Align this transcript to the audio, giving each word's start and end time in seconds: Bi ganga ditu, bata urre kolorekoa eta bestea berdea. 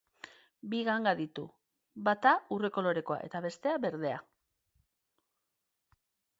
Bi 0.69 0.77
ganga 0.87 1.11
ditu, 1.19 1.43
bata 2.09 2.33
urre 2.57 2.73
kolorekoa 2.79 3.19
eta 3.29 3.43
bestea 3.47 3.77
berdea. 3.87 4.25